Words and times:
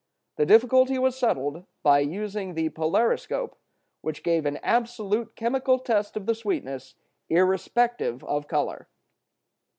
The 0.37 0.47
difficulty 0.47 0.97
was 0.97 1.15
settled 1.15 1.63
by 1.83 1.99
using 1.99 2.55
the 2.55 2.69
polariscope, 2.69 3.53
which 4.01 4.23
gave 4.23 4.47
an 4.47 4.57
absolute 4.63 5.35
chemical 5.35 5.77
test 5.77 6.17
of 6.17 6.25
the 6.25 6.33
sweetness, 6.33 6.95
irrespective 7.29 8.23
of 8.23 8.47
color. 8.47 8.87